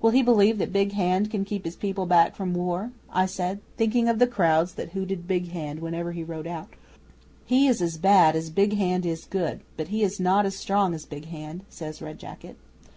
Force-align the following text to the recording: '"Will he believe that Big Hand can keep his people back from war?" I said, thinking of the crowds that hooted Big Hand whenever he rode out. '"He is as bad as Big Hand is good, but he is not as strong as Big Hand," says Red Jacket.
'"Will 0.00 0.10
he 0.10 0.24
believe 0.24 0.58
that 0.58 0.72
Big 0.72 0.90
Hand 0.90 1.30
can 1.30 1.44
keep 1.44 1.64
his 1.64 1.76
people 1.76 2.04
back 2.04 2.34
from 2.34 2.52
war?" 2.52 2.90
I 3.08 3.26
said, 3.26 3.60
thinking 3.76 4.08
of 4.08 4.18
the 4.18 4.26
crowds 4.26 4.74
that 4.74 4.88
hooted 4.90 5.28
Big 5.28 5.52
Hand 5.52 5.78
whenever 5.78 6.10
he 6.10 6.24
rode 6.24 6.48
out. 6.48 6.70
'"He 7.44 7.68
is 7.68 7.80
as 7.80 7.96
bad 7.96 8.34
as 8.34 8.50
Big 8.50 8.72
Hand 8.72 9.06
is 9.06 9.24
good, 9.24 9.60
but 9.76 9.86
he 9.86 10.02
is 10.02 10.18
not 10.18 10.46
as 10.46 10.56
strong 10.56 10.94
as 10.94 11.06
Big 11.06 11.26
Hand," 11.26 11.62
says 11.68 12.02
Red 12.02 12.18
Jacket. 12.18 12.56